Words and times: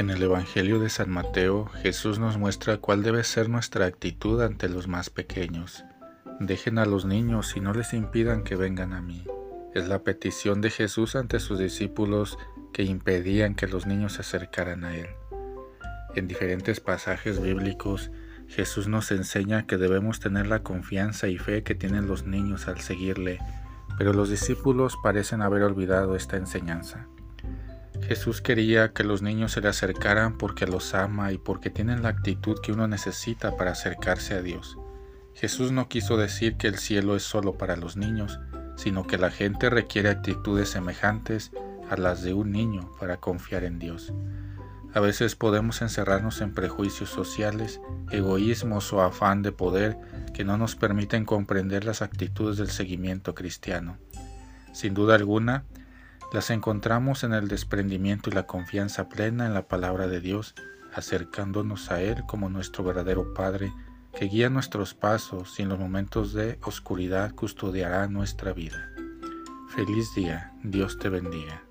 En 0.00 0.08
el 0.08 0.22
Evangelio 0.22 0.78
de 0.78 0.88
San 0.88 1.10
Mateo, 1.10 1.66
Jesús 1.82 2.18
nos 2.18 2.38
muestra 2.38 2.78
cuál 2.78 3.02
debe 3.02 3.22
ser 3.22 3.50
nuestra 3.50 3.84
actitud 3.84 4.40
ante 4.40 4.70
los 4.70 4.88
más 4.88 5.10
pequeños. 5.10 5.84
Dejen 6.40 6.78
a 6.78 6.86
los 6.86 7.04
niños 7.04 7.54
y 7.54 7.60
no 7.60 7.74
les 7.74 7.92
impidan 7.92 8.42
que 8.42 8.56
vengan 8.56 8.94
a 8.94 9.02
mí. 9.02 9.26
Es 9.74 9.88
la 9.88 10.02
petición 10.02 10.62
de 10.62 10.70
Jesús 10.70 11.16
ante 11.16 11.38
sus 11.38 11.58
discípulos 11.58 12.38
que 12.72 12.82
impedían 12.82 13.54
que 13.54 13.66
los 13.66 13.84
niños 13.84 14.14
se 14.14 14.22
acercaran 14.22 14.84
a 14.84 14.96
Él. 14.96 15.08
En 16.14 16.26
diferentes 16.26 16.80
pasajes 16.80 17.38
bíblicos, 17.38 18.10
Jesús 18.48 18.88
nos 18.88 19.10
enseña 19.10 19.66
que 19.66 19.76
debemos 19.76 20.18
tener 20.18 20.46
la 20.46 20.62
confianza 20.62 21.28
y 21.28 21.36
fe 21.36 21.62
que 21.62 21.74
tienen 21.74 22.06
los 22.06 22.24
niños 22.24 22.68
al 22.68 22.80
seguirle, 22.80 23.38
pero 23.98 24.14
los 24.14 24.30
discípulos 24.30 24.96
parecen 25.02 25.42
haber 25.42 25.62
olvidado 25.62 26.16
esta 26.16 26.38
enseñanza. 26.38 27.06
Jesús 28.10 28.40
quería 28.40 28.92
que 28.92 29.04
los 29.04 29.22
niños 29.22 29.52
se 29.52 29.60
le 29.60 29.68
acercaran 29.68 30.36
porque 30.36 30.66
los 30.66 30.94
ama 30.94 31.30
y 31.30 31.38
porque 31.38 31.70
tienen 31.70 32.02
la 32.02 32.08
actitud 32.08 32.58
que 32.60 32.72
uno 32.72 32.88
necesita 32.88 33.56
para 33.56 33.70
acercarse 33.70 34.34
a 34.34 34.42
Dios. 34.42 34.76
Jesús 35.32 35.70
no 35.70 35.88
quiso 35.88 36.16
decir 36.16 36.56
que 36.56 36.66
el 36.66 36.78
cielo 36.78 37.14
es 37.14 37.22
solo 37.22 37.56
para 37.56 37.76
los 37.76 37.96
niños, 37.96 38.40
sino 38.74 39.06
que 39.06 39.16
la 39.16 39.30
gente 39.30 39.70
requiere 39.70 40.08
actitudes 40.08 40.70
semejantes 40.70 41.52
a 41.88 41.96
las 41.96 42.24
de 42.24 42.34
un 42.34 42.50
niño 42.50 42.90
para 42.98 43.18
confiar 43.18 43.62
en 43.62 43.78
Dios. 43.78 44.12
A 44.92 44.98
veces 44.98 45.36
podemos 45.36 45.80
encerrarnos 45.80 46.40
en 46.40 46.52
prejuicios 46.52 47.10
sociales, 47.10 47.80
egoísmos 48.10 48.92
o 48.92 49.02
afán 49.02 49.42
de 49.42 49.52
poder 49.52 49.96
que 50.34 50.42
no 50.42 50.56
nos 50.56 50.74
permiten 50.74 51.24
comprender 51.24 51.84
las 51.84 52.02
actitudes 52.02 52.56
del 52.56 52.70
seguimiento 52.70 53.36
cristiano. 53.36 53.98
Sin 54.72 54.94
duda 54.94 55.14
alguna, 55.14 55.64
las 56.32 56.50
encontramos 56.50 57.24
en 57.24 57.32
el 57.32 57.48
desprendimiento 57.48 58.30
y 58.30 58.32
la 58.32 58.46
confianza 58.46 59.08
plena 59.08 59.46
en 59.46 59.54
la 59.54 59.66
palabra 59.66 60.06
de 60.06 60.20
Dios, 60.20 60.54
acercándonos 60.94 61.90
a 61.90 62.00
Él 62.02 62.24
como 62.26 62.48
nuestro 62.48 62.84
verdadero 62.84 63.34
Padre, 63.34 63.72
que 64.12 64.26
guía 64.26 64.50
nuestros 64.50 64.94
pasos 64.94 65.58
y 65.58 65.62
en 65.62 65.68
los 65.68 65.78
momentos 65.78 66.32
de 66.32 66.58
oscuridad 66.62 67.34
custodiará 67.34 68.06
nuestra 68.08 68.52
vida. 68.52 68.90
Feliz 69.74 70.14
día, 70.14 70.52
Dios 70.62 70.98
te 70.98 71.08
bendiga. 71.08 71.62